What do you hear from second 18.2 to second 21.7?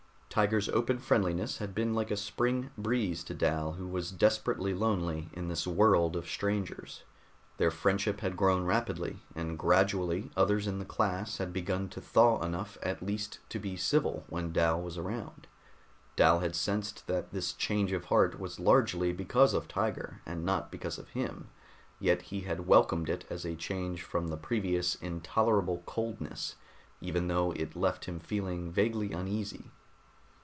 was largely because of Tiger and not because of him,